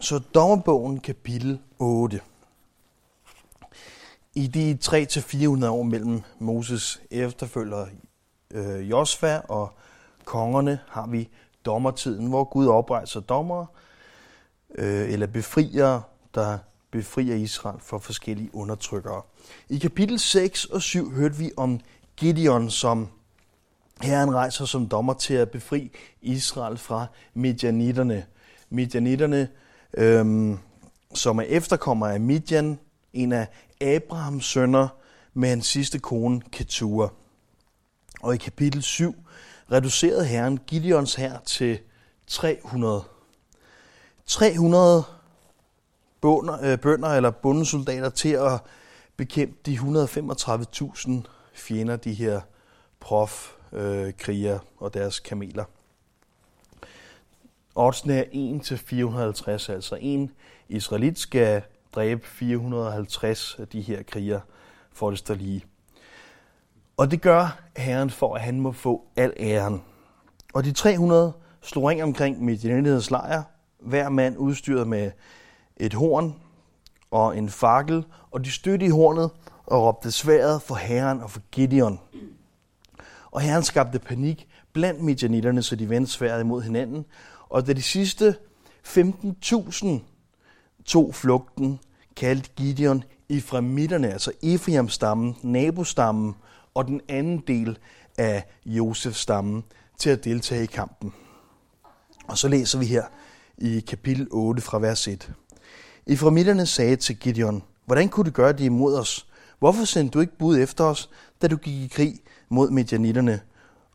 [0.00, 2.20] Så dommerbogen kapitel 8.
[4.34, 7.86] I de 3-400 år mellem Moses efterfølger
[8.50, 9.72] øh, Josva og
[10.24, 11.28] kongerne har vi
[11.64, 13.66] dommertiden, hvor Gud oprejser dommere
[14.74, 16.00] øh, eller befrier,
[16.34, 16.58] der
[16.90, 19.22] befrier Israel for forskellige undertrykkere.
[19.68, 21.80] I kapitel 6 og 7 hørte vi om
[22.16, 23.08] Gideon, som
[24.02, 25.92] Herren rejser som dommer til at befri
[26.22, 28.26] Israel fra midjanitterne.
[28.70, 29.48] Midjanitterne,
[29.96, 30.58] øhm,
[31.14, 32.78] som er efterkommer af Midian,
[33.12, 33.48] en af
[33.80, 34.88] Abrahams sønner
[35.34, 37.08] med hans sidste kone Ketura.
[38.20, 39.14] Og i kapitel 7
[39.72, 41.78] reducerede Herren Gideons hær til
[42.26, 43.04] 300.
[44.26, 45.04] 300
[46.20, 48.60] bønder, øh, bønder eller bundesoldater til at
[49.16, 51.10] bekæmpe de 135.000
[51.54, 52.40] fjender, de her
[53.00, 55.64] prof øh, kriger og deres kameler.
[57.80, 60.30] Oddsene er 1 til 450, altså en
[60.68, 61.62] israelit skal
[61.94, 64.40] dræbe 450 af de her kriger,
[64.92, 65.64] for det står lige.
[66.96, 69.82] Og det gør Herren for, at han må få al æren.
[70.54, 73.42] Og de 300 slog ring omkring Midianites lejr,
[73.80, 75.10] hver mand udstyret med
[75.76, 76.34] et horn
[77.10, 79.30] og en fakkel, og de stødte i hornet
[79.66, 82.00] og råbte sværet for Herren og for Gideon.
[83.30, 87.04] Og Herren skabte panik blandt midianitterne, så de vendte sværet imod hinanden.
[87.50, 88.36] Og da de sidste
[88.86, 89.88] 15.000
[90.84, 91.78] tog flugten,
[92.16, 96.34] kaldte Gideon Efraimitterne, altså Ephraim-stammen, nabostammen
[96.74, 97.78] og den anden del
[98.18, 99.64] af Josefs stammen
[99.98, 101.12] til at deltage i kampen.
[102.28, 103.04] Og så læser vi her
[103.58, 105.32] i kapitel 8 fra vers 1.
[106.06, 109.26] Efraimitterne sagde til Gideon, hvordan kunne du gøre det imod os?
[109.58, 111.10] Hvorfor sendte du ikke bud efter os,
[111.42, 113.40] da du gik i krig mod medianitterne?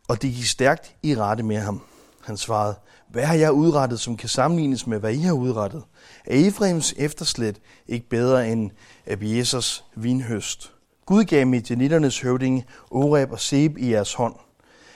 [0.08, 1.82] Og det gik stærkt i rette med ham.
[2.24, 2.74] Han svarede,
[3.08, 5.82] hvad har jeg udrettet, som kan sammenlignes med, hvad I har udrettet?
[6.24, 8.70] Er Efraims efterslæt ikke bedre end
[9.06, 10.72] Abiesers vinhøst?
[11.06, 14.34] Gud gav midjanitternes høvdinge Oreb og Seb i jeres hånd.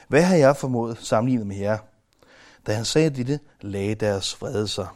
[0.08, 1.78] Hvad har jeg formået sammenlignet med jer?
[2.66, 4.86] Da han sagde dette, lagde deres vrede sig.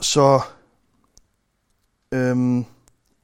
[0.00, 0.40] Så
[2.12, 2.64] øhm,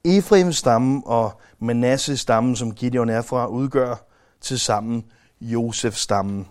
[0.05, 4.09] Efraims stamme og Manasses stamme, som Gideon er fra, udgør
[4.41, 5.05] til sammen
[5.42, 6.48] Josef-stammen.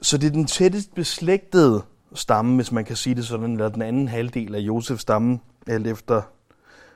[0.00, 1.82] Så det er den tættest beslægtede
[2.14, 6.22] stamme, hvis man kan sige det sådan, eller den anden halvdel af Josef-stammen, alt efter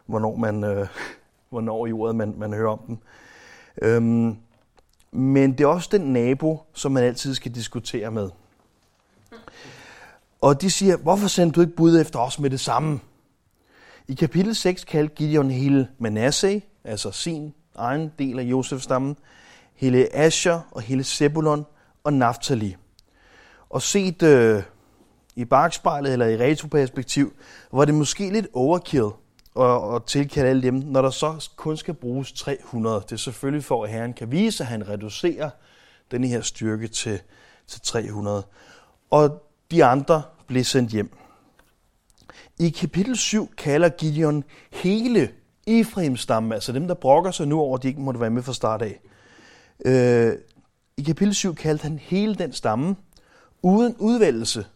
[0.07, 0.89] hvornår, man, øh,
[1.51, 3.03] hvornår i ordet man, man hører om den.
[3.83, 4.37] Øhm,
[5.13, 8.31] men det er også den nabo, som man altid skal diskutere med.
[10.41, 13.01] Og de siger, hvorfor sendte du ikke bud efter os med det samme?
[14.09, 19.17] I kapitel 6 kaldte Gideon hele Manasseh, altså sin egen del af Josefs stammen,
[19.81, 21.67] hele Asher og hele Zebulon
[22.05, 22.77] og Naftali.
[23.71, 24.63] Og set øh,
[25.37, 27.33] i bagspejlet eller i retroperspektiv,
[27.73, 29.09] var det måske lidt overkill
[29.61, 33.01] at, at tilkalde alle dem, når der så kun skal bruges 300.
[33.01, 35.51] Det er selvfølgelig for, at Herren kan vise, at han reducerer
[36.11, 37.21] den her styrke til,
[37.67, 38.43] til 300.
[39.11, 41.17] Og de andre blev sendt hjem.
[42.59, 45.31] I kapitel 7 kalder Gideon hele
[45.67, 48.43] Efraims stamme, altså dem, der brokker sig nu over, at de ikke måtte være med
[48.43, 49.01] fra start af.
[49.85, 50.33] Øh,
[50.97, 52.97] I kapitel 7 kaldte han hele den stamme,
[53.63, 54.67] uden udvælgelse.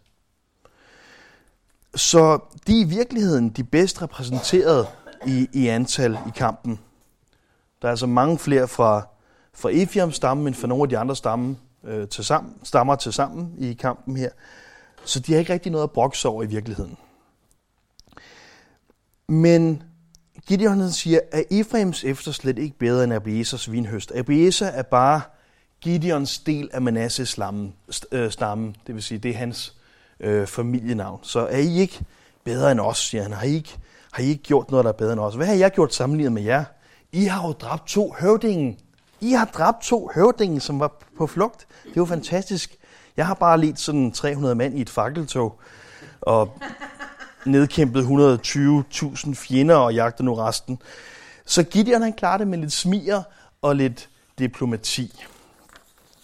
[1.95, 4.87] Så de er i virkeligheden de bedst repræsenterede
[5.27, 6.81] i, i antal i kampen.
[7.83, 9.07] Der er altså mange flere fra,
[9.55, 13.13] fra Ephraim stammen, end fra nogle af de andre stamme, øh, til sammen, stammer til
[13.13, 14.31] sammen i kampen her.
[15.05, 16.97] Så de har ikke rigtig noget at brokse over i virkeligheden.
[19.29, 19.83] Men
[20.47, 24.13] Gideon siger, at Efraims efterslæt ikke bedre end Abiesers vinhøst.
[24.15, 25.21] Abieser er bare
[25.81, 27.39] Gideons del af Manasses
[28.13, 29.75] øh, stamme, det vil sige, det er hans
[30.21, 31.21] øh, familienavn.
[31.23, 32.05] Så er I ikke
[32.45, 33.33] bedre end os, siger han.
[33.33, 33.79] Har I, ikke,
[34.13, 35.35] har I ikke gjort noget, der er bedre end os?
[35.35, 36.65] Hvad har jeg gjort sammenlignet med jer?
[37.13, 38.79] I har jo dræbt to høvdinge.
[39.21, 41.67] I har dræbt to høvdinge, som var på flugt.
[41.85, 42.77] Det var fantastisk.
[43.17, 45.61] Jeg har bare lidt sådan 300 mand i et fakkeltog,
[46.21, 46.59] og
[47.47, 50.79] nedkæmpet 120.000 fjender og jagter nu resten.
[51.47, 53.23] Så Gideon han klarer det med lidt smier
[53.63, 54.09] og lidt
[54.39, 55.25] diplomati.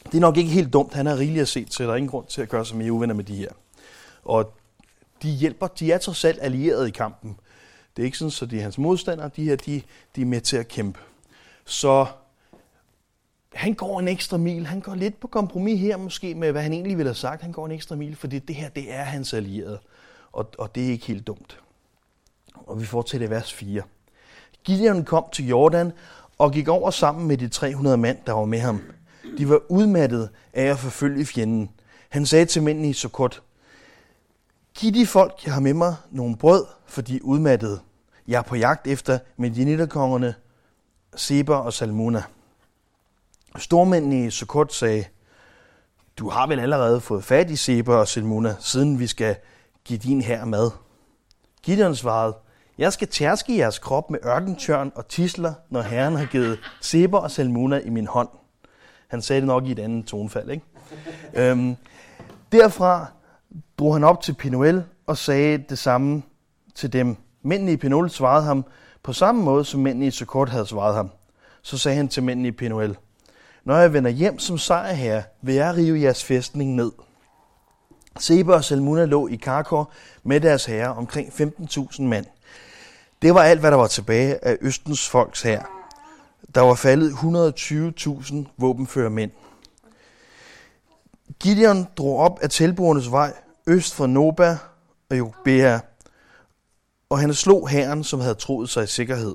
[0.05, 2.11] Det er nok ikke helt dumt, han har rigeligt at se til, der er ingen
[2.11, 3.51] grund til at gøre sig mere uvenner med de her.
[4.25, 4.53] Og
[5.23, 7.37] de hjælper, de er trods alt allierede i kampen.
[7.97, 9.83] Det er ikke sådan, så de er hans modstandere, de her, de,
[10.17, 10.99] de er med til at kæmpe.
[11.65, 12.07] Så
[13.55, 14.67] han går en ekstra mil.
[14.67, 17.43] Han går lidt på kompromis her måske med, hvad han egentlig ville have sagt.
[17.43, 19.79] Han går en ekstra mil, fordi det her, det er hans allierede.
[20.33, 21.61] Og, og det er ikke helt dumt.
[22.55, 23.83] Og vi fortsætter i vers 4.
[24.65, 25.93] Gideon kom til Jordan
[26.39, 28.83] og gik over sammen med de 300 mand, der var med ham.
[29.39, 31.71] De var udmattet af at forfølge fjenden.
[32.09, 33.43] Han sagde til mændene i Sukkot,
[34.75, 37.81] Giv de folk, jeg har med mig, nogle brød, for de er udmattede.
[38.29, 40.35] Jeg er på jagt efter Medinitterkongerne,
[41.17, 42.23] Seba og Salmuna.
[43.59, 45.05] Stormændene i Sukkot sagde,
[46.17, 49.37] du har vel allerede fået fat i Seba og Salmuna, siden vi skal
[49.91, 50.71] giv din her mad.
[51.63, 52.37] Gideon svarede,
[52.79, 57.31] jeg skal tærske jeres krop med ørkentørn og tisler, når Herren har givet Seber og
[57.31, 58.29] Salmuna i min hånd.
[59.09, 60.65] Han sagde det nok i et andet tonfald, ikke?
[61.35, 61.77] øhm,
[62.53, 63.07] derfra
[63.79, 66.23] drog han op til Pinuel og sagde det samme
[66.75, 67.17] til dem.
[67.43, 68.65] Mændene i Pinuel svarede ham
[69.03, 71.11] på samme måde, som mændene i Sukkot havde svaret ham.
[71.63, 72.97] Så sagde han til mændene i Pinuel,
[73.65, 76.91] Når jeg vender hjem som sejrherre, vil jeg rive jeres fæstning ned.
[78.19, 79.91] Seba og Salmuna lå i Karkor
[80.23, 82.27] med deres herre omkring 15.000 mand.
[83.23, 85.63] Det var alt, hvad der var tilbage af Østens folks her.
[86.55, 89.31] Der var faldet 120.000 våbenfører mænd.
[91.41, 93.33] Gideon drog op af tilbordenes vej
[93.67, 94.59] øst for Noba
[95.11, 95.79] og Jobea,
[97.11, 99.35] og han slog herren, som havde troet sig i sikkerhed.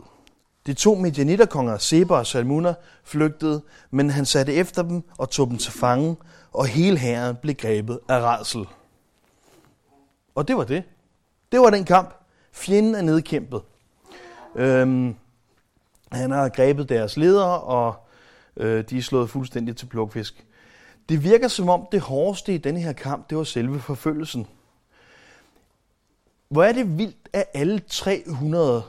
[0.66, 2.74] De to medianitterkonger, Seba og Salmuna,
[3.04, 3.62] flygtede,
[3.92, 6.16] men han satte efter dem og tog dem til fange,
[6.55, 8.67] og hele herren blev grebet af redsel.
[10.35, 10.83] Og det var det.
[11.51, 12.13] Det var den kamp.
[12.51, 13.61] Fjenden er nedkæmpet.
[14.55, 15.15] Øhm,
[16.11, 17.95] han har grebet deres ledere, og
[18.57, 20.45] øh, de er slået fuldstændig til plukfisk.
[21.09, 24.47] Det virker som om det hårdeste i denne her kamp, det var selve forfølgelsen.
[26.49, 28.83] Hvor er det vildt, at alle 300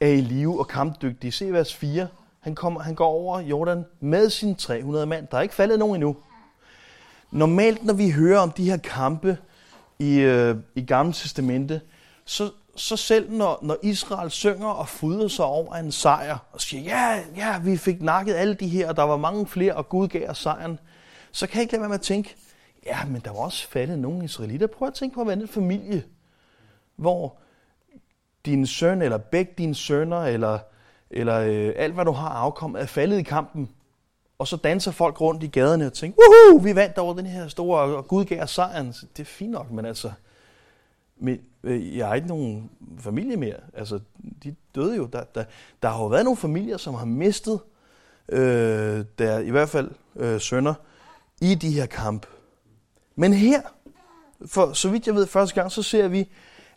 [0.00, 1.32] er i live og kampdygtige.
[1.32, 2.08] Se vers 4.
[2.46, 5.26] Han, kommer, han går over Jordan med sine 300 mand.
[5.30, 6.16] Der er ikke faldet nogen endnu.
[7.30, 9.38] Normalt, når vi hører om de her kampe
[9.98, 11.80] i, øh, i Gamle Testamente,
[12.24, 16.82] så, så selv når, når Israel synger og fryder sig over en sejr, og siger,
[16.82, 20.08] ja, ja, vi fik nakket alle de her, og der var mange flere, og Gud
[20.08, 20.78] gav os sejren,
[21.32, 22.36] så kan jeg ikke lade være med at tænke,
[22.86, 24.66] ja, men der var også faldet nogle israelitter.
[24.66, 26.04] Prøv at tænke på at være en familie,
[26.96, 27.36] hvor
[28.44, 30.58] din søn, eller begge dine sønner, eller,
[31.10, 33.70] eller øh, alt, hvad du har afkommet, er faldet i kampen.
[34.38, 37.48] Og så danser folk rundt i gaderne og tænker, Woohoo, vi vandt over den her
[37.48, 38.86] store, og Gud gav os sejren.
[38.86, 40.10] Det er fint nok, men altså,
[41.16, 43.56] men, øh, jeg har ikke nogen familie mere.
[43.74, 44.00] Altså,
[44.44, 45.06] de døde jo.
[45.06, 45.44] Der, der,
[45.82, 47.60] der har jo været nogle familier, som har mistet,
[48.28, 50.74] øh, der, i hvert fald øh, sønner,
[51.40, 52.26] i de her kamp.
[53.16, 53.60] Men her,
[54.46, 56.28] for så vidt jeg ved første gang, så ser vi,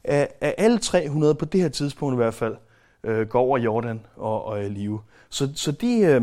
[0.04, 2.56] at, at alle 300 på det her tidspunkt i hvert fald,
[3.04, 5.02] øh, går over Jordan og, og øh, er i live.
[5.30, 6.00] Så, så de...
[6.00, 6.22] Øh,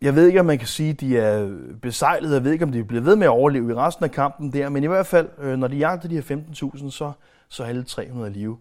[0.00, 2.34] jeg ved ikke, om man kan sige, at de er besejlet.
[2.34, 4.68] Jeg ved ikke, om de bliver ved med at overleve i resten af kampen der.
[4.68, 6.36] Men i hvert fald, øh, når de jagter de her
[6.72, 7.12] 15.000, så,
[7.48, 8.58] så er alle 300 live.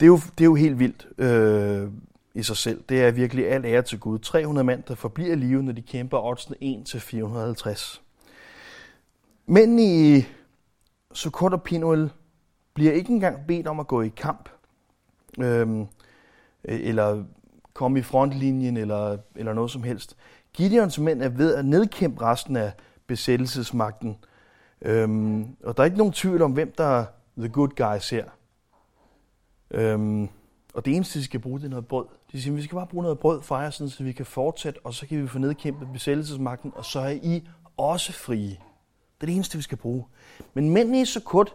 [0.00, 1.88] Det er jo, det er jo helt vildt øh,
[2.34, 2.82] i sig selv.
[2.88, 4.18] Det er virkelig alt ære til Gud.
[4.18, 8.02] 300 mand, der forbliver live, når de kæmper oddsene 1 til 450.
[9.46, 10.24] Men i
[11.12, 12.10] Sukkot og Pinuel
[12.78, 14.48] bliver ikke engang bedt om at gå i kamp.
[15.40, 15.86] øhm, e-,
[16.64, 17.24] eller
[17.74, 20.16] komme i frontlinjen eller, eller noget som helst.
[20.52, 22.72] Gideons mænd er ved at nedkæmpe resten af
[23.06, 24.16] besættelsesmagten.
[24.82, 27.04] Øhm, og der er ikke nogen tvivl om, hvem der er
[27.38, 28.24] the good guys her.
[29.70, 30.28] Øhm,
[30.74, 32.06] og det eneste, de skal bruge, det er noget brød.
[32.32, 34.80] De siger, vi skal bare bruge noget brød for jer, sådan, så vi kan fortsætte,
[34.84, 38.48] og så kan vi få nedkæmpet besættelsesmagten, og så er I også frie.
[38.48, 40.04] Det er det eneste, vi skal bruge.
[40.54, 41.54] Men mændene i Sukkot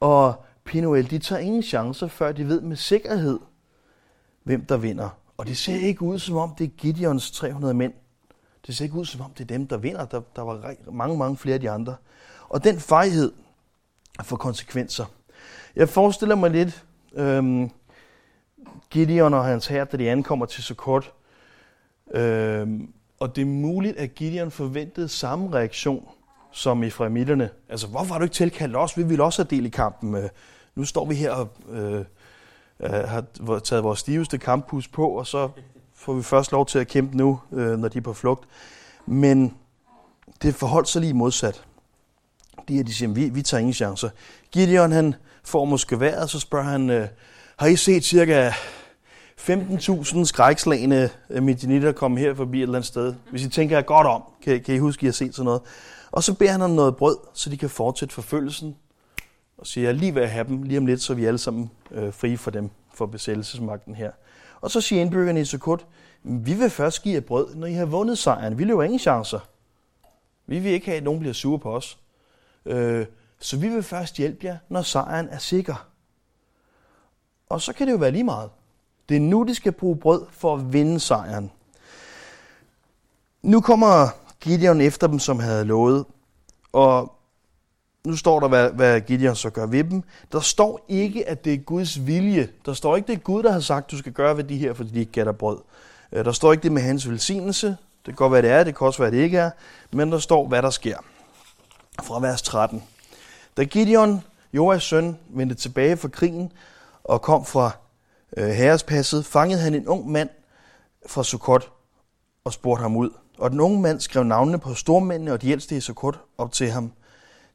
[0.00, 3.38] og Pinuel, de tager ingen chancer, før de ved med sikkerhed,
[4.42, 5.08] hvem der vinder.
[5.36, 7.92] Og det ser ikke ud som om, det er Gideons 300 mænd.
[8.66, 10.04] Det ser ikke ud som om, det er dem, der vinder.
[10.04, 11.96] Der, der var mange, mange flere af de andre.
[12.48, 13.32] Og den fejhed
[14.22, 15.04] får konsekvenser.
[15.76, 17.70] Jeg forestiller mig lidt øhm,
[18.90, 21.12] Gideon og hans hær, da de ankommer til Sukkot.
[22.14, 26.08] Øhm, og det er muligt, at Gideon forventede samme reaktion
[26.52, 27.50] som i fremillerne.
[27.68, 28.96] Altså, hvorfor har du ikke tilkaldt os?
[28.96, 30.14] Vi vil også have del i kampen.
[30.14, 30.28] Øh,
[30.74, 32.04] nu står vi her og øh,
[32.80, 33.24] øh har
[33.64, 35.48] taget vores stiveste kamphus på, og så
[35.94, 38.48] får vi først lov til at kæmpe nu, øh, når de er på flugt.
[39.06, 39.54] Men
[40.42, 41.64] det forholdt sig lige modsat.
[42.68, 44.08] De her, de siger, vi, vi tager ingen chancer.
[44.52, 45.14] Gideon, han
[45.44, 47.08] får måske vejret, så spørger han, øh,
[47.56, 48.50] har I set cirka
[49.40, 53.14] 15.000 skrækslagende øh, midjanitter komme her forbi et eller andet sted?
[53.30, 55.44] Hvis I tænker jer godt om, kan, kan I huske, at I har set sådan
[55.44, 55.60] noget?
[56.12, 58.76] Og så beder han om noget brød, så de kan fortsætte forfølgelsen
[59.58, 61.70] og siger, jeg lige ved at have dem lige om lidt, så vi alle sammen
[61.90, 64.10] øh, frie for dem, for besættelsesmagten her.
[64.60, 65.86] Og så siger indbyggerne i Sukkot,
[66.22, 68.58] vi vil først give jer brød, når I har vundet sejren.
[68.58, 69.40] Vi løber ingen chancer.
[70.46, 71.98] Vi vil ikke have, at nogen bliver sure på os.
[72.66, 73.06] Øh,
[73.38, 75.88] så vi vil først hjælpe jer, når sejren er sikker.
[77.48, 78.50] Og så kan det jo være lige meget.
[79.08, 81.52] Det er nu, de skal bruge brød for at vinde sejren.
[83.42, 84.08] Nu kommer
[84.40, 86.04] Gideon efter dem, som havde lovet.
[86.72, 87.12] Og
[88.06, 90.02] nu står der, hvad, hvad Gideon så gør ved dem.
[90.32, 92.48] Der står ikke, at det er Guds vilje.
[92.66, 94.74] Der står ikke, det er Gud, der har sagt, du skal gøre ved de her,
[94.74, 95.58] fordi de ikke gætter brød.
[96.12, 97.66] Øh, der står ikke det med hans velsignelse.
[97.66, 99.50] Det kan godt være, det er, det kan også være, det ikke er.
[99.92, 100.96] Men der står, hvad der sker.
[102.02, 102.82] Fra vers 13.
[103.56, 106.52] Da Gideon, Joas søn, vendte tilbage fra krigen
[107.04, 107.70] og kom fra
[108.36, 110.28] øh, herrespasset, fangede han en ung mand
[111.06, 111.72] fra Sukkot
[112.44, 113.10] og spurgte ham ud.
[113.40, 116.70] Og den unge mand skrev navnene på stormændene og de ældste i Sukkot op til
[116.70, 116.92] ham.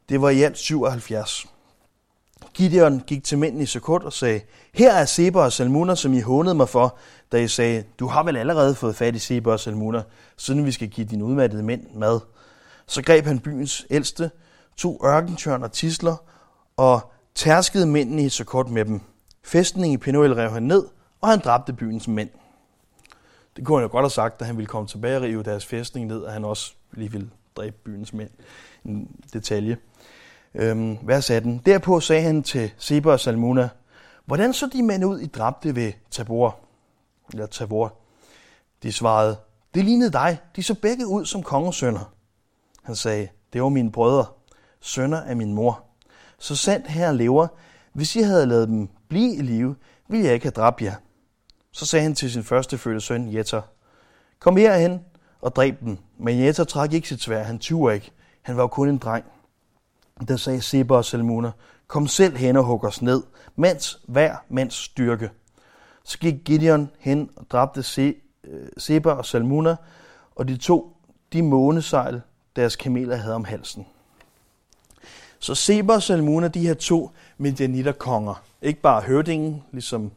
[0.10, 1.46] Det var i alt 77.
[2.54, 4.42] Gideon gik til mændene i Sukkot og sagde,
[4.74, 6.98] her er Seba og Salmuner, som I hånede mig for,
[7.32, 10.02] da I sagde, du har vel allerede fået fat i Seba og Salmuner,
[10.38, 12.20] siden vi skal give dine udmattede mænd mad.
[12.88, 14.32] Så greb han byens ældste,
[14.78, 16.16] to ørkentørn og tisler,
[16.78, 19.02] og tærskede mændene i Sukkot med dem.
[19.44, 20.84] Fæstningen i Penuel rev han ned,
[21.22, 22.30] og han dræbte byens mænd.
[23.56, 25.66] Det kunne han jo godt have sagt, da han ville komme tilbage og rive deres
[25.66, 28.30] fæstning ned, og han også lige ville dræbe byens mænd.
[28.86, 29.78] En detalje.
[30.56, 31.62] Øhm, vers 18.
[31.66, 33.70] Derpå sagde han til Seba og Salmuna,
[34.26, 36.60] hvordan så de mænd ud, I dræbte ved Tabor?
[37.32, 37.94] Eller Tabor.
[38.84, 39.38] De svarede,
[39.74, 40.38] det lignede dig.
[40.56, 42.14] De så begge ud som kongesønner.
[42.84, 44.26] Han sagde, det var mine brødre,
[44.82, 45.84] sønner af min mor.
[46.40, 47.48] Så sandt her lever,
[47.94, 49.76] hvis I havde lavet dem blive i live,
[50.08, 50.96] ville jeg ikke have dræbt jer.
[51.76, 53.62] Så sagde han til sin første fødte søn, Jetter,
[54.40, 55.02] kom herhen
[55.42, 55.98] og dræb dem.
[56.18, 58.12] Men Jetter trak ikke sit svær, han tyver ikke.
[58.42, 59.26] Han var jo kun en dreng.
[60.28, 61.52] Der sagde Seba og Salmuna,
[61.88, 63.24] kom selv hen og hug os ned,
[63.56, 65.30] mens hver mands styrke.
[66.04, 69.76] Så gik Gideon hen og dræbte Se, øh, Seba og Salmuna,
[70.36, 70.98] og de to
[71.34, 72.22] de månesejl,
[72.56, 73.86] deres kameler havde om halsen.
[75.40, 77.12] Så Seba og Salmuna, de her to
[77.98, 80.12] konger, ikke bare høvdingen, ligesom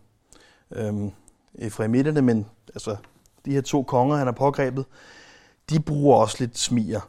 [0.70, 1.12] øhm,
[1.58, 2.96] efraimitterne, men altså
[3.44, 4.84] de her to konger, han har pågrebet,
[5.70, 7.00] de bruger også lidt smier.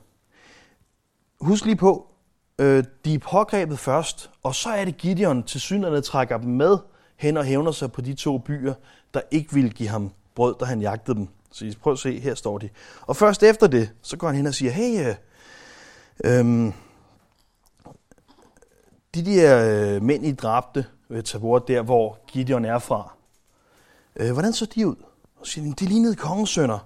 [1.42, 2.08] Husk lige på,
[2.60, 6.78] øh, de er pågrebet først, og så er det Gideon til synderne trækker dem med
[7.18, 8.74] hen og hævner sig på de to byer,
[9.14, 11.28] der ikke ville give ham brød, da han jagtede dem.
[11.52, 12.70] Så I prøv at se, her står de.
[13.02, 15.16] Og først efter det, så går han hen og siger, hey, øh,
[16.24, 16.74] øh,
[19.16, 23.14] de der øh, mænd, I dræbte ved Tabor, der hvor Gideon er fra,
[24.20, 24.96] øh, hvordan så de ud?
[25.40, 26.80] Og så siger de, de lignede kongesønner.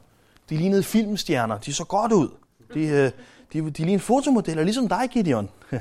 [0.49, 1.57] De lignede filmstjerner.
[1.57, 2.29] De så godt ud.
[2.73, 3.11] De, øh,
[3.53, 5.49] de, de lignede fotomodeller, ligesom dig, Gideon.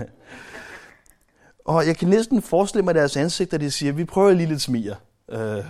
[1.65, 4.97] og jeg kan næsten forestille mig deres ansigter, de siger, vi prøver lige lidt smiger.
[5.29, 5.65] Øh,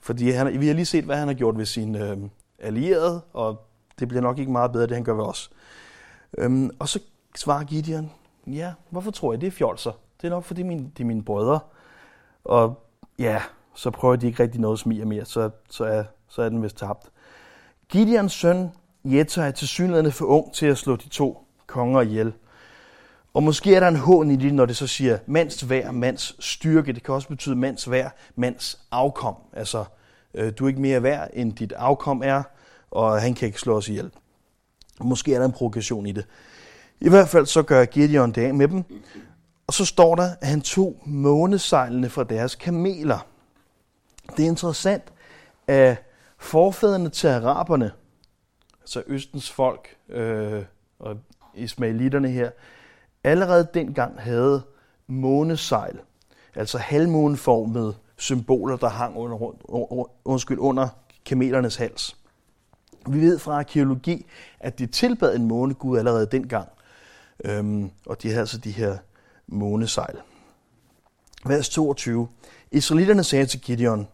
[0.00, 2.16] fordi han, vi har lige set, hvad han har gjort ved sin øh,
[2.58, 3.66] allierede, og
[3.98, 5.50] det bliver nok ikke meget bedre, det han gør ved os.
[6.38, 7.00] Øhm, og så
[7.36, 8.10] svarer Gideon,
[8.46, 9.92] ja, hvorfor tror jeg, det er fjolser?
[10.20, 11.60] Det er nok, fordi min, det er mine brødre.
[12.44, 12.82] Og
[13.18, 13.42] ja,
[13.74, 16.76] så prøver de ikke rigtig noget smiger mere, så, så, er, så er den vist
[16.76, 17.10] tabt.
[17.88, 18.70] Gideons søn
[19.04, 22.32] Jetta er til synligheden for ung til at slå de to konger ihjel.
[23.34, 26.44] Og måske er der en hån i det, når det så siger mands vær, mands
[26.44, 26.92] styrke.
[26.92, 29.34] Det kan også betyde mands vær, mands afkom.
[29.52, 29.84] Altså,
[30.34, 32.42] øh, du er ikke mere værd, end dit afkom er,
[32.90, 34.10] og han kan ikke slå os ihjel.
[35.00, 36.26] Måske er der en provokation i det.
[37.00, 38.84] I hvert fald så gør Gideon det af med dem,
[39.66, 43.26] og så står der, at han tog månesejlene fra deres kameler.
[44.36, 45.12] Det er interessant,
[45.66, 46.04] at
[46.38, 47.92] forfædrene til araberne,
[48.80, 50.64] altså Østens folk øh,
[50.98, 51.16] og
[51.54, 52.50] ismailitterne her,
[53.24, 54.62] allerede dengang havde
[55.06, 55.98] månesejl,
[56.54, 59.54] altså halvmåneformede symboler, der hang under,
[60.24, 60.88] undskyld, under
[61.24, 62.16] kamelernes hals.
[63.08, 64.26] Vi ved fra arkeologi,
[64.60, 66.68] at de tilbad en månegud allerede dengang,
[67.44, 68.98] øhm, og de havde altså de her
[69.46, 70.16] månesejl.
[71.46, 72.28] Vers 22.
[72.70, 74.08] Israelitterne sagde til Gideon,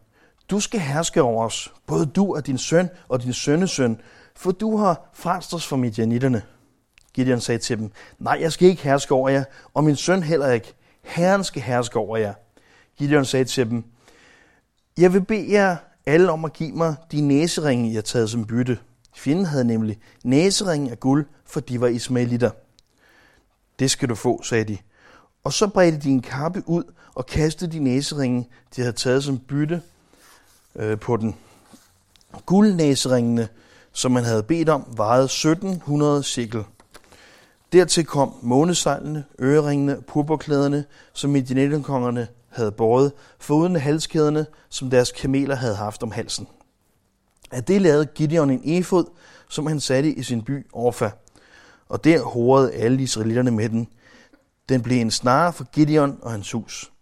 [0.50, 4.00] du skal herske over os, både du og din søn og din sønnesøn,
[4.36, 6.42] for du har frelst os fra midjanitterne.
[7.14, 10.52] Gideon sagde til dem, nej, jeg skal ikke herske over jer, og min søn heller
[10.52, 10.74] ikke.
[11.02, 12.34] Herren skal herske over jer.
[12.98, 13.84] Gideon sagde til dem,
[14.98, 15.76] jeg vil bede jer
[16.06, 18.78] alle om at give mig de næseringe, jeg har taget som bytte.
[19.16, 22.50] Fjenden havde nemlig næseringe af guld, for de var ismailitter.
[23.78, 24.78] Det skal du få, sagde de.
[25.44, 29.38] Og så bredte de en kappe ud og kastede de næseringe, de havde taget som
[29.38, 29.82] bytte
[30.80, 31.36] øh, på den.
[32.46, 33.48] Guldnæseringene,
[33.92, 36.64] som man havde bedt om, vejede 1700 sikkel.
[37.72, 45.74] Dertil kom månesejlene, øreringene purpurklæderne, som midjanetkongerne havde båret, foruden halskæderne, som deres kameler havde
[45.74, 46.48] haft om halsen.
[47.50, 49.04] Af det lavede Gideon en efod,
[49.48, 51.10] som han satte i sin by Orfa,
[51.88, 53.88] og der horede alle israelitterne med den.
[54.68, 56.92] Den blev en snare for Gideon og hans hus.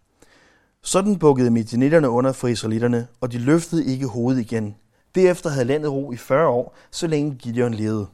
[0.83, 4.75] Sådan bukkede midjanitterne under for israelitterne, og de løftede ikke hovedet igen.
[5.15, 8.07] Derefter havde landet ro i 40 år, så længe Gideon levede.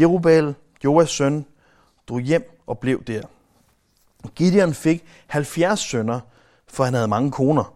[0.00, 1.46] Jerubal, Joas søn,
[2.08, 3.22] drog hjem og blev der.
[4.34, 6.20] Gideon fik 70 sønner,
[6.68, 7.74] for han havde mange koner.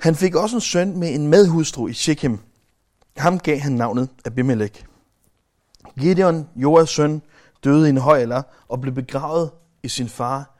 [0.00, 2.38] Han fik også en søn med en medhustru i Shechem.
[3.16, 4.84] Ham gav han navnet Abimelech.
[6.00, 7.22] Gideon, Joas søn,
[7.64, 9.50] døde i en høj alder og blev begravet
[9.82, 10.58] i sin far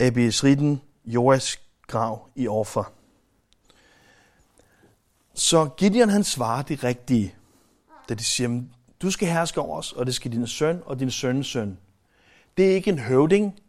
[0.00, 2.92] Abisriden Joas grav i offer.
[5.34, 7.34] Så Gideon han svarer det rigtige,
[8.08, 8.62] da de siger,
[9.02, 11.78] du skal herske over os, og det skal din søn og din søns søn.
[12.56, 13.60] Det er ikke en høvding.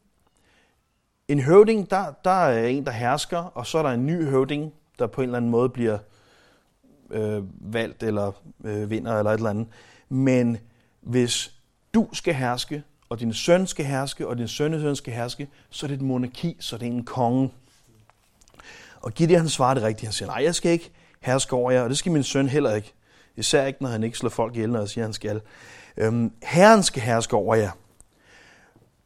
[1.27, 4.73] En høvding, der, der er en, der hersker, og så er der en ny høvding,
[4.99, 5.97] der på en eller anden måde bliver
[7.09, 8.31] øh, valgt eller
[8.63, 9.67] øh, vinder eller et eller andet.
[10.09, 10.57] Men
[11.01, 11.55] hvis
[11.93, 15.87] du skal herske, og din søn skal herske, og din sønnesøn skal herske, så er
[15.87, 17.53] det et monarki, så det er en konge.
[19.01, 20.07] Og Gideon han svarer det rigtigt.
[20.07, 22.75] Han siger, nej, jeg skal ikke herske over jer, og det skal min søn heller
[22.75, 22.93] ikke.
[23.35, 25.41] Især ikke, når han ikke slår folk ihjel, når jeg siger, han skal.
[25.97, 27.71] Øhm, herren skal herske over jer.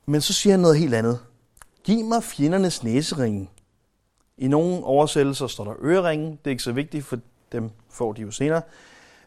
[0.05, 1.19] Men så siger han noget helt andet.
[1.83, 3.49] Giv mig fjendernes næsering.
[4.37, 6.31] I nogle oversættelser står der øreringen.
[6.31, 7.19] Det er ikke så vigtigt, for
[7.51, 8.61] dem får de jo senere.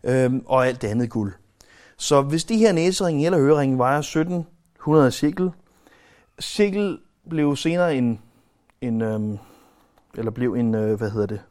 [0.04, 1.32] Øhm, og alt det andet guld.
[1.96, 4.00] Så hvis de her næsering eller øreringen vejer
[4.84, 5.50] 100 sikkel.
[6.38, 6.98] Sikkel
[7.30, 8.20] blev senere en,
[8.80, 9.38] en øhm,
[10.14, 11.42] eller blev en, øh, hvad hedder det,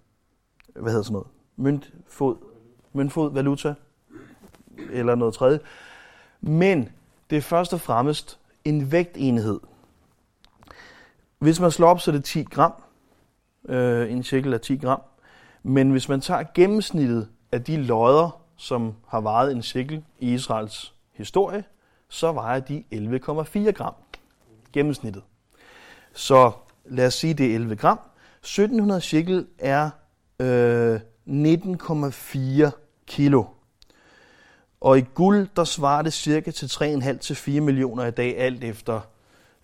[0.75, 2.35] hvad hedder sådan noget, møntfod,
[2.93, 3.73] møntfod valuta,
[4.91, 5.59] eller noget tredje.
[6.41, 6.89] Men
[7.29, 9.59] det er først og fremmest en vægtenhed.
[11.39, 12.73] Hvis man slår op, så er det 10 gram.
[13.69, 15.01] Øh, en shekel er 10 gram.
[15.63, 20.93] Men hvis man tager gennemsnittet af de lodder, som har vejet en shekel i Israels
[21.11, 21.63] historie,
[22.13, 23.93] så vejer de 11,4 gram
[24.73, 25.23] gennemsnittet.
[26.13, 26.51] Så
[26.85, 27.99] lad os sige, det er 11 gram.
[28.41, 29.89] 1700 shekel er
[30.39, 32.69] øh, 19,4
[33.07, 33.43] kilo.
[34.81, 38.63] Og i guld, der svarer det cirka til 3,5 til 4 millioner i dag, alt
[38.63, 39.01] efter,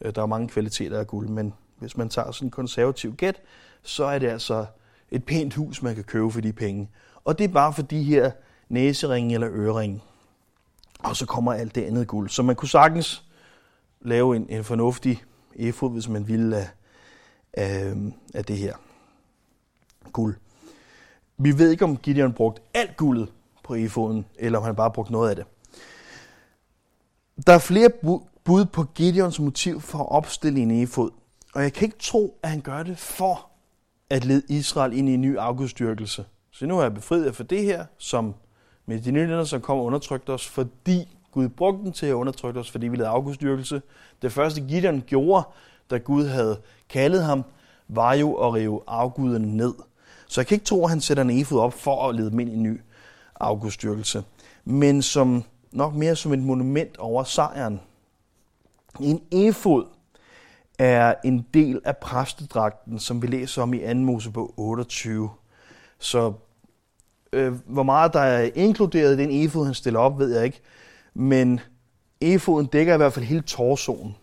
[0.01, 3.41] øh, der er mange kvaliteter af guld, men hvis man tager sådan en konservativ gæt,
[3.83, 4.65] så er det altså
[5.11, 6.89] et pænt hus, man kan købe for de penge.
[7.23, 8.31] Og det er bare for de her
[8.69, 10.01] næseringe eller øreringe.
[11.03, 12.29] Og så kommer alt det andet guld.
[12.29, 13.23] Så man kunne sagtens
[14.01, 15.23] lave en, en fornuftig
[15.55, 16.69] efod, hvis man ville af,
[17.53, 17.93] af,
[18.33, 18.75] af det her
[20.11, 20.35] guld.
[21.37, 23.31] Vi ved ikke, om Gideon brugte alt guldet
[23.63, 25.45] på efoden, eller om han bare brugte noget af det.
[27.47, 27.89] Der er flere
[28.45, 31.11] bud på Gideons motiv for at opstille en efod,
[31.53, 33.49] og jeg kan ikke tro, at han gør det for
[34.09, 36.25] at lede Israel ind i en ny afgudstyrkelse.
[36.51, 38.35] Så nu er jeg befriet for det her, som
[38.89, 42.87] med som kom og undertrykte os, fordi Gud brugte dem til at undertrykke os, fordi
[42.87, 43.81] vi lavede afgudstyrkelse.
[44.21, 45.47] Det første Gideon gjorde,
[45.89, 47.43] da Gud havde kaldet ham,
[47.87, 49.73] var jo at rive afguden ned.
[50.27, 52.39] Så jeg kan ikke tro, at han sætter en efod op for at lede dem
[52.39, 52.81] ind i en ny
[53.39, 54.23] afgudstyrkelse.
[54.65, 57.81] Men som nok mere som et monument over sejren.
[58.99, 59.85] En efod
[60.79, 63.93] er en del af præstedragten, som vi læser om i 2.
[63.93, 65.29] Mosebog 28.
[65.99, 66.33] Så
[67.33, 70.61] øh, hvor meget der er inkluderet i den efod, han stiller op, ved jeg ikke.
[71.13, 71.59] Men
[72.21, 74.15] efoden dækker i hvert fald hele torsoen.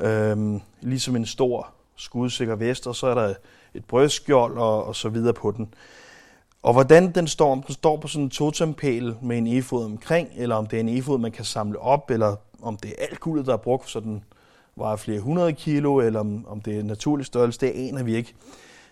[0.00, 3.34] Øh, ligesom en stor skudsikker vest, og så er der
[3.74, 5.74] et brystskjold og, og så videre på den.
[6.62, 10.28] Og hvordan den står, om den står på sådan en totempæl med en efod omkring,
[10.36, 13.20] eller om det er en efod, man kan samle op, eller om det er alt
[13.20, 14.24] guldet, der er brugt, så den
[14.76, 18.34] vejer flere hundrede kilo, eller om, om det er naturlig størrelse, det aner vi ikke.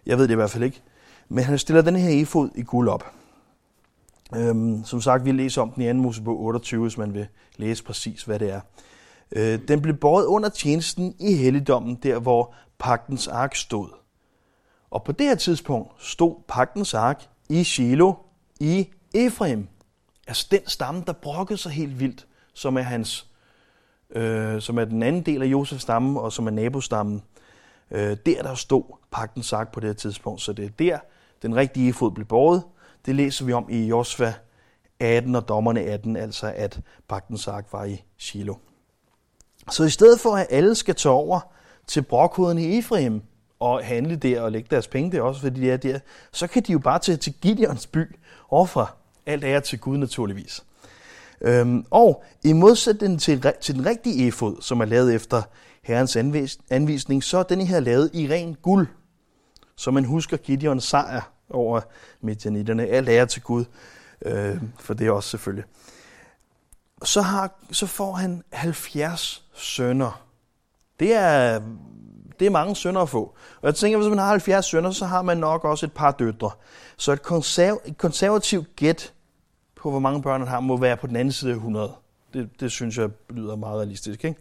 [0.06, 0.82] Jeg ved det i hvert fald ikke.
[1.28, 3.12] Men han stiller den her efod i guld op.
[4.34, 5.94] Øhm, som sagt, vi læser om den i 2.
[5.94, 8.60] Mosebog 28, hvis man vil læse præcis, hvad det er.
[9.32, 13.88] Øh, den blev båret under tjenesten i helligdommen, der hvor pagtens ark stod.
[14.90, 18.14] Og på det her tidspunkt stod pagtens ark i Shiloh
[18.60, 19.68] i Efraim.
[20.26, 23.26] Altså den stamme, der brokkede sig helt vildt, som er hans,
[24.10, 27.22] øh, som er den anden del af Josefs stamme, og som er nabostammen.
[27.90, 30.98] Øh, der der stod pagtens ark på det her tidspunkt, så det er der,
[31.42, 32.62] den rigtige fod blev båret.
[33.06, 34.34] Det læser vi om i Josva
[35.00, 38.56] 18 og dommerne 18, altså at pagtens ark var i Shiloh.
[39.70, 41.40] Så i stedet for at alle skal tage over
[41.86, 43.22] til brokhoden i Efraim
[43.60, 45.98] og handle der og lægge deres penge der også, fordi de er der,
[46.32, 48.16] så kan de jo bare tage til Gideons by
[48.48, 48.94] overfra.
[49.26, 50.64] Alt er til Gud naturligvis.
[51.40, 55.42] Øhm, og i modsætning til, til den rigtige efod, som er lavet efter
[55.82, 58.86] herrens anvis, anvisning, så er den her lavet i ren guld,
[59.76, 61.80] så man husker Gideons sejr over
[62.20, 62.86] midjanitterne.
[62.86, 63.64] Alt ære til Gud,
[64.22, 65.64] øh, for det er også selvfølgelig.
[67.04, 70.22] Så, har, så får han 70 sønner.
[71.00, 71.60] Det er,
[72.38, 73.34] det er mange sønner at få.
[73.60, 76.10] Og jeg tænker, hvis man har 70 sønner, så har man nok også et par
[76.10, 76.50] døtre.
[76.96, 79.12] Så et, konserv, et konservativt gæt
[79.74, 81.94] på, hvor mange børn han har, må være på den anden side af 100.
[82.32, 84.24] Det, det synes jeg lyder meget realistisk.
[84.24, 84.40] Ikke?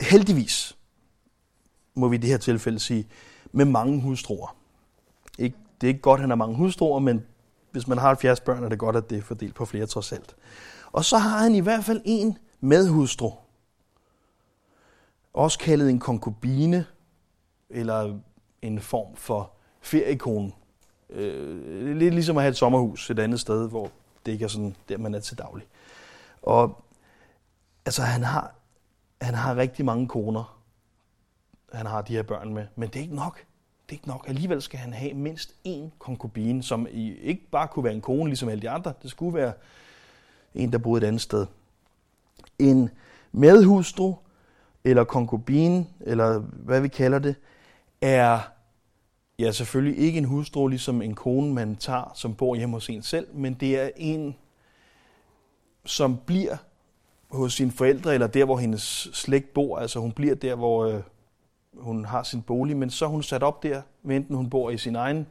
[0.00, 0.76] Heldigvis,
[1.94, 3.08] må vi i det her tilfælde sige,
[3.52, 4.56] med mange hustruer.
[5.38, 7.26] Ikke, det er ikke godt, at han har mange hustruer, men
[7.70, 10.12] hvis man har 70 børn, er det godt, at det er fordelt på flere trods
[10.12, 10.36] alt.
[10.92, 13.32] Og så har han i hvert fald en medhustru.
[15.32, 16.86] Også kaldet en konkubine,
[17.70, 18.18] eller
[18.62, 20.52] en form for feriekone.
[21.10, 23.90] Øh, lidt ligesom at have et sommerhus et andet sted, hvor
[24.26, 25.66] det ikke er sådan, der man er til daglig.
[26.42, 26.84] Og
[27.86, 28.54] altså, han har,
[29.22, 30.60] han har rigtig mange koner,
[31.72, 33.44] han har de her børn med, men det er ikke nok.
[33.88, 34.24] Det er ikke nok.
[34.28, 36.86] Alligevel skal han have mindst én konkubine, som
[37.22, 38.92] ikke bare kunne være en kone, ligesom alle de andre.
[39.02, 39.52] Det skulle være
[40.54, 41.46] en, der boede et andet sted.
[42.58, 42.90] En
[43.32, 44.14] medhustru,
[44.84, 47.34] eller konkubine, eller hvad vi kalder det,
[48.00, 48.40] er
[49.38, 53.02] ja, selvfølgelig ikke en hustru, ligesom en kone, man tager, som bor hjemme hos en
[53.02, 54.36] selv, men det er en,
[55.84, 56.56] som bliver
[57.30, 59.78] hos sine forældre, eller der, hvor hendes slægt bor.
[59.78, 61.02] Altså hun bliver der, hvor øh,
[61.76, 64.78] hun har sin bolig, men så er hun sat op der, enten hun bor i
[64.78, 65.26] sin egen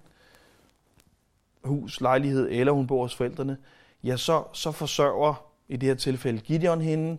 [1.63, 3.57] hus, lejlighed, eller hun bor hos forældrene.
[4.03, 7.17] Ja, så, så forsørger i det her tilfælde Gideon hende,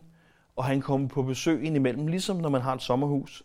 [0.57, 3.42] og han kommer på besøg indimellem, ligesom når man har et sommerhus.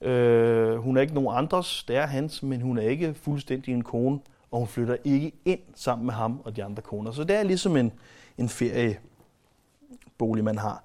[0.00, 3.84] Øh, hun er ikke nogen andres, det er hans, men hun er ikke fuldstændig en
[3.84, 7.12] kone, og hun flytter ikke ind sammen med ham og de andre koner.
[7.12, 7.92] Så det er ligesom en,
[8.38, 10.84] en feriebolig, man har.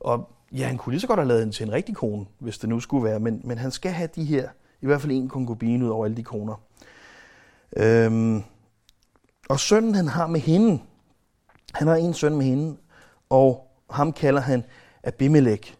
[0.00, 2.58] Og ja, han kunne lige så godt have lavet den til en rigtig kone, hvis
[2.58, 4.48] det nu skulle være, men, men han skal have de her,
[4.80, 6.54] i hvert fald en konkubine ud over alle de koner.
[7.76, 8.42] Øhm,
[9.48, 10.80] og sønnen, han har med hende,
[11.74, 12.76] han har en søn med hende,
[13.30, 14.64] og ham kalder han
[15.04, 15.74] Abimelech.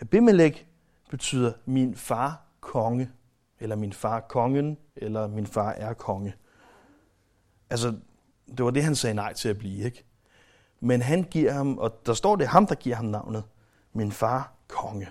[0.00, 0.64] Abimelech
[1.10, 3.10] betyder min far konge,
[3.60, 6.34] eller min far kongen, eller min far er konge.
[7.70, 7.94] Altså,
[8.56, 10.04] det var det, han sagde nej til at blive, ikke?
[10.80, 13.44] Men han giver ham, og der står det ham, der giver ham navnet,
[13.94, 15.08] min far konge.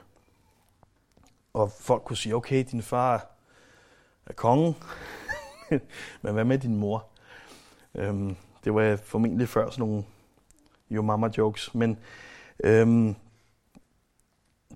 [1.53, 3.27] Og folk kunne sige, okay, din far
[4.25, 4.75] er konge,
[6.21, 7.07] men hvad med din mor?
[7.95, 10.03] Øhm, det var formentlig før sådan nogle
[10.89, 11.97] jo mama jokes, men
[12.63, 13.15] øhm,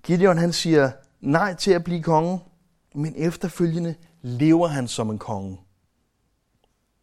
[0.04, 0.92] Gideon han siger
[1.22, 2.40] nej til at blive konge,
[2.96, 5.60] men efterfølgende lever han som en konge.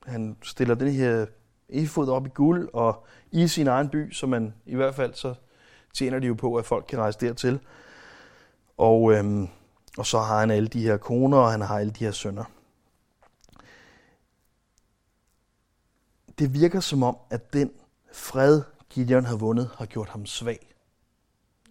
[0.06, 1.26] Han stiller den her
[1.68, 5.34] efod op i guld og i sin egen by, så man i hvert fald så
[5.94, 7.60] tjener de jo på, at folk kan rejse dertil.
[8.76, 9.48] Og, øhm,
[9.98, 12.44] og så har han alle de her koner, og han har alle de her sønner.
[16.38, 17.70] Det virker som om, at den
[18.12, 20.74] fred, Gideon har vundet, har gjort ham svag.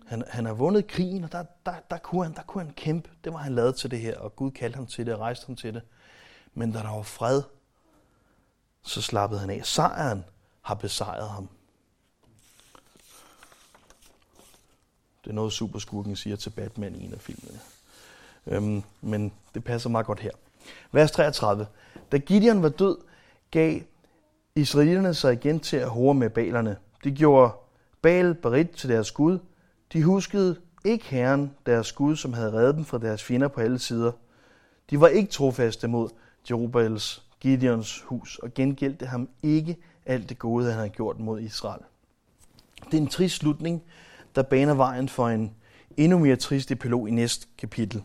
[0.06, 3.10] Han, han har vundet krigen, og der, der, der, kunne han, der kunne han kæmpe.
[3.24, 5.48] Det var han lavet til det her, og Gud kaldte ham til det og rejste
[5.48, 5.82] ham til det.
[6.54, 7.42] Men da der var fred,
[8.82, 9.66] så slappede han af.
[9.66, 10.26] Sejren
[10.62, 11.50] har besejret ham.
[15.24, 17.60] Det er noget superskurken siger til Batman i en af filmene.
[18.48, 20.32] Øhm, men det passer meget godt her.
[20.92, 21.68] Vers 33.
[22.12, 22.98] Da Gideon var død,
[23.52, 23.82] gav
[24.56, 26.78] israelitterne sig igen til at hore med balerne.
[27.04, 27.52] De gjorde
[28.02, 29.40] Baal Berit til deres Gud.
[29.94, 33.80] De huskede ikke Herren, deres Gud, som havde reddet dem fra deres fjender på alle
[33.80, 34.12] sider.
[34.90, 36.10] De var ikke trofaste mod
[36.50, 41.82] Jerubals, Gideons hus, og gengældte ham ikke alt det gode, han havde gjort mod Israel.
[42.86, 43.84] Det er en trist slutning,
[44.36, 45.56] der baner vejen for en
[45.98, 48.04] endnu mere trist epilog i næste kapitel.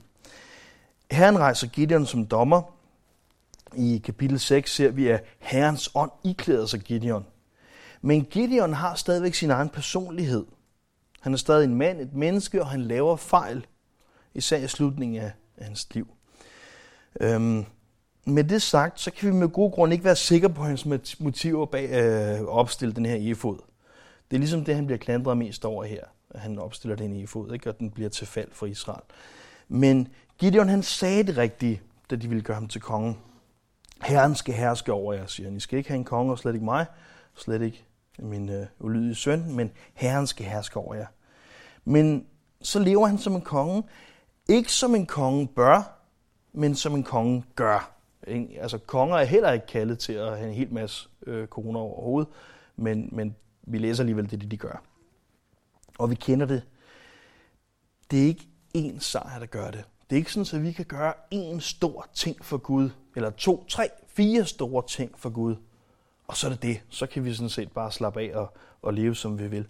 [1.10, 2.62] Herren rejser Gideon som dommer.
[3.76, 7.26] I kapitel 6 ser vi, at Herrens ånd iklæder sig Gideon.
[8.00, 10.46] Men Gideon har stadigvæk sin egen personlighed.
[11.20, 13.66] Han er stadig en mand, et menneske, og han laver fejl,
[14.34, 16.08] især i slutningen af, hans liv.
[17.20, 17.64] Øhm,
[18.24, 20.86] med det sagt, så kan vi med god grund ikke være sikre på hans
[21.20, 23.58] motiver bag øh, at opstille den her efod.
[24.30, 27.52] Det er ligesom det, han bliver klandret mest over her han opstiller den i fod,
[27.52, 27.68] ikke?
[27.70, 29.02] og den bliver til fald for Israel.
[29.68, 33.16] Men Gideon han sagde det rigtige, da de ville gøre ham til konge.
[34.02, 35.56] Herren skal herske over jer, siger han.
[35.56, 36.86] I skal ikke have en konge, og slet ikke mig,
[37.34, 37.84] slet ikke
[38.18, 41.06] min øh, ulydige søn, men Herren skal herske over jer.
[41.84, 42.26] Men
[42.62, 43.82] så lever han som en konge,
[44.48, 45.98] ikke som en konge bør,
[46.52, 47.90] men som en konge gør.
[48.60, 52.28] Altså konger er heller ikke kaldet til at have en hel masse øh, koner overhovedet,
[52.76, 54.82] men, men vi læser alligevel det, de gør
[55.98, 56.62] og vi kender det.
[58.10, 59.84] Det er ikke én sejr, der gør det.
[60.10, 63.64] Det er ikke sådan, at vi kan gøre én stor ting for Gud, eller to,
[63.68, 65.56] tre, fire store ting for Gud,
[66.28, 66.80] og så er det det.
[66.90, 69.66] Så kan vi sådan set bare slappe af og, og leve, som vi vil.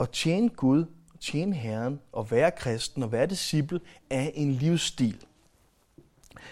[0.00, 0.84] At tjene Gud,
[1.20, 5.24] tjene Herren, og være kristen og være disciple er en livsstil.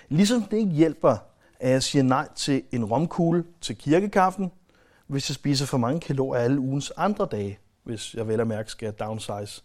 [0.09, 1.17] Ligesom det ikke hjælper,
[1.61, 4.53] at jeg siger nej til en romkugle til kirkekaffen,
[5.07, 8.70] hvis jeg spiser for mange kalorier alle ugens andre dage hvis jeg vel at mærke
[8.70, 9.62] skal downsize.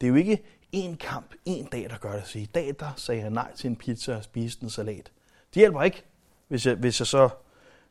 [0.00, 2.26] Det er jo ikke en kamp, en dag, der gør det.
[2.26, 5.12] Så i dag, der sagde jeg nej til en pizza og spiste en salat.
[5.54, 6.04] Det hjælper ikke,
[6.48, 7.28] hvis jeg, hvis jeg så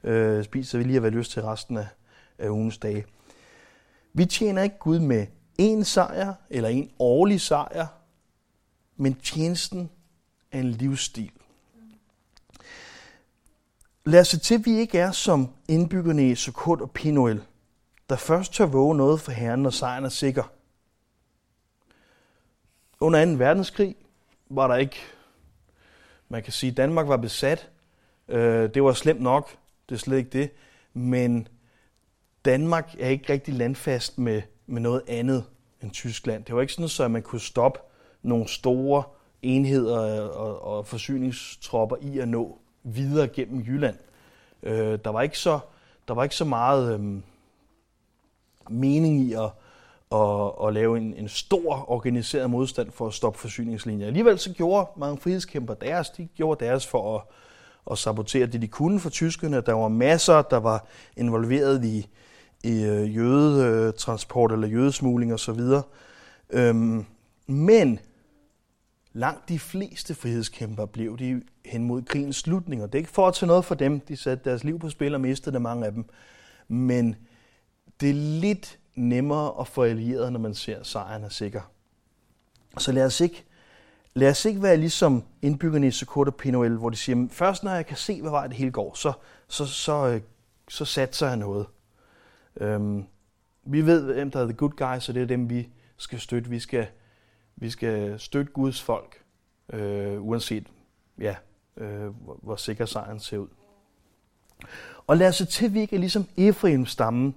[0.04, 1.88] øh, spiser, vil lige have lyst til resten af,
[2.38, 3.06] af ugens dage.
[4.14, 7.88] Vi tjener ikke Gud med en sejr eller en årlig sejr,
[8.96, 9.90] men tjenesten
[10.52, 11.32] er en livsstil.
[14.06, 17.44] Lad os se til, at vi ikke er som indbyggerne i Sukkot og Pinoel
[18.10, 20.44] der først tør våge noget for Herren, når sejren er sikker.
[23.00, 23.32] Under 2.
[23.32, 23.96] verdenskrig
[24.50, 24.98] var der ikke,
[26.30, 27.70] man kan sige, Danmark var besat.
[28.28, 29.56] Øh, det var slemt nok,
[29.90, 30.52] det er slet ikke det.
[30.94, 31.48] Men
[32.46, 35.46] Danmark er ikke rigtig landfast med, med noget andet
[35.82, 36.46] end Tyskland.
[36.46, 37.80] Det var ikke sådan, så at man kunne stoppe
[38.22, 39.04] nogle store
[39.42, 43.98] enheder og, og forsyningstropper i at nå videre gennem Jylland.
[44.64, 45.60] Øh, der var ikke så
[46.08, 47.22] der var ikke så meget øh,
[48.70, 49.50] mening i at,
[50.12, 54.08] at, at lave en, en stor organiseret modstand for at stoppe forsyningslinjer.
[54.08, 56.10] Alligevel så gjorde mange frihedskæmper deres.
[56.10, 57.22] De gjorde deres for at,
[57.92, 59.62] at sabotere det, de kunne for tyskerne.
[59.62, 60.86] Der var masser, der var
[61.18, 62.08] involveret i,
[62.64, 65.60] i øh, jødetransport eller jødesmugling osv.
[66.50, 67.06] Øhm,
[67.48, 68.00] men
[69.14, 72.84] langt de fleste frihedskæmper blev de hen mod krigens slutning.
[72.84, 74.00] Og det er ikke for at tage noget for dem.
[74.00, 76.06] De satte deres liv på spil og mistede det mange af dem.
[76.68, 77.16] Men
[78.02, 81.62] det er lidt nemmere at få allieret, når man ser, at sejren er sikker.
[82.78, 83.46] Så lad os ikke,
[84.14, 87.86] lad os ikke være ligesom indbyggerne i Sokota Pinoel, hvor de siger, først når jeg
[87.86, 89.14] kan se, hvad vej det hele går, så,
[89.48, 90.22] så, så, øh,
[90.68, 91.66] så satser jeg noget.
[92.56, 93.06] Øhm,
[93.64, 96.50] vi ved, hvem der er the good guys, og det er dem, vi skal støtte.
[96.50, 96.88] Vi skal,
[97.56, 99.24] vi skal støtte Guds folk,
[99.74, 100.68] øh, uanset
[101.20, 101.36] ja,
[101.78, 103.48] øh, hvor, hvor sikker sejren ser ud.
[105.08, 107.36] Og lad os se til, at vi ikke er ligesom Efraim-stammen,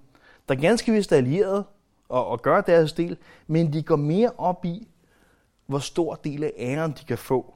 [0.51, 1.65] der ganske vist er allieret
[2.09, 4.89] og, og gør deres del, men de går mere op i,
[5.67, 7.55] hvor stor del af æren de kan få,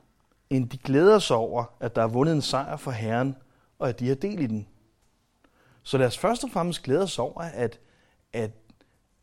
[0.50, 3.36] end de glæder sig over, at der er vundet en sejr for Herren,
[3.78, 4.66] og at de har del i den.
[5.82, 7.80] Så lad os først og fremmest glæde os over, at,
[8.32, 8.50] at,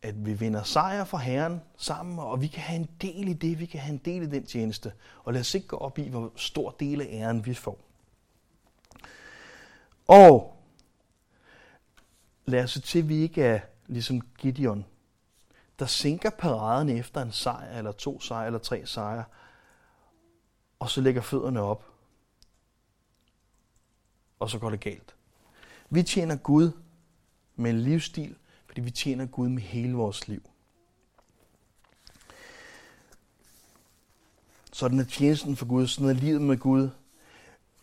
[0.02, 3.60] at vi vinder sejr for Herren sammen, og vi kan have en del i det,
[3.60, 4.92] vi kan have en del i den tjeneste.
[5.24, 7.80] Og lad os ikke gå op i, hvor stor del af æren vi får.
[10.08, 10.61] Og
[12.46, 14.86] lad os se til, at vi ikke er ligesom Gideon,
[15.80, 19.24] der sænker paraden efter en sejr, eller to sejre, eller tre sejre,
[20.80, 21.86] og så lægger fødderne op,
[24.40, 25.16] og så går det galt.
[25.90, 26.72] Vi tjener Gud
[27.56, 30.50] med en livsstil, fordi vi tjener Gud med hele vores liv.
[34.74, 36.90] Sådan er tjenesten for Gud, sådan er livet med Gud.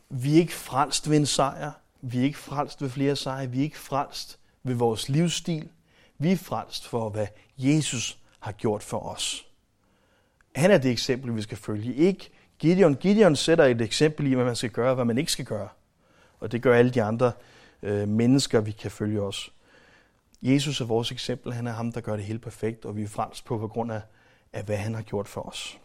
[0.08, 3.58] Vi er ikke frelst ved en sejr, vi er ikke frelst ved flere sejre, vi
[3.58, 5.68] er ikke frelst ved vores livsstil.
[6.18, 7.26] Vi er frelst for, hvad
[7.58, 9.46] Jesus har gjort for os.
[10.56, 11.94] Han er det eksempel, vi skal følge.
[11.94, 12.94] Ikke Gideon.
[12.94, 15.68] Gideon sætter et eksempel i, hvad man skal gøre og hvad man ikke skal gøre.
[16.40, 17.32] Og det gør alle de andre
[17.82, 19.52] øh, mennesker, vi kan følge os.
[20.42, 21.52] Jesus er vores eksempel.
[21.52, 23.92] Han er ham, der gør det helt perfekt, og vi er frelst på på grund
[23.92, 24.00] af,
[24.52, 25.78] af hvad han har gjort for os.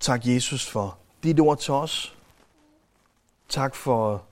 [0.00, 2.16] Tak Jesus for dit ord til os.
[3.48, 4.24] Tak for,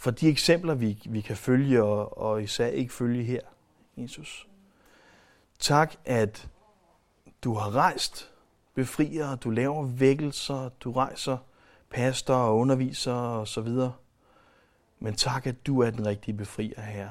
[0.00, 3.40] for de eksempler, vi, vi kan følge, og, og især ikke følge her,
[3.96, 4.48] Jesus.
[5.58, 6.48] Tak, at
[7.44, 8.30] du har rejst
[8.74, 11.38] befrier, du laver vækkelser, du rejser
[11.90, 13.92] pastor og underviser og så videre.
[14.98, 17.10] Men tak, at du er den rigtige befrier her.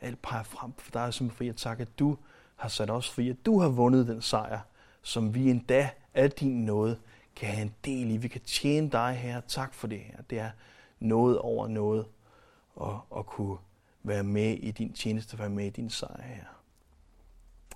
[0.00, 1.52] Alt peger frem for dig som befrier.
[1.52, 2.16] Tak, at du
[2.56, 4.60] har sat os fri, at du har vundet den sejr,
[5.02, 6.98] som vi endda af din nåde
[7.36, 8.16] kan have en del i.
[8.16, 9.40] Vi kan tjene dig her.
[9.40, 10.22] Tak for det her.
[10.30, 10.50] Det er
[11.00, 12.06] noget over noget
[12.74, 13.58] og, og kunne
[14.02, 16.44] være med i din tjeneste, være med i din sejr her.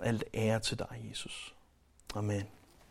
[0.00, 1.54] Alt ære til dig, Jesus.
[2.14, 2.61] Amen.